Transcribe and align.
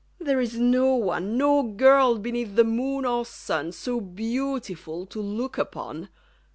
there 0.17 0.41
is 0.41 0.59
no 0.59 0.95
one, 0.95 1.37
No 1.37 1.61
girl 1.61 2.17
beneath 2.17 2.55
the 2.55 2.63
moon 2.63 3.05
or 3.05 3.23
sun, 3.23 3.71
So 3.71 4.01
beautiful 4.01 5.05
to 5.05 5.21
look 5.21 5.59
upon! 5.59 6.09